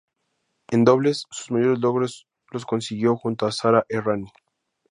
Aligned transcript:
En 0.71 0.83
dobles, 0.83 1.25
sus 1.29 1.51
mayores 1.51 1.77
logros 1.79 2.25
los 2.49 2.65
consiguió 2.65 3.15
junto 3.17 3.45
a 3.45 3.51
Sara 3.51 3.85
Errani. 3.87 4.31